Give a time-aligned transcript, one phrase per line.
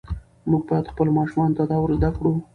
[0.49, 2.31] موږ باید خپلو ماشومانو ته دا ور زده کړو.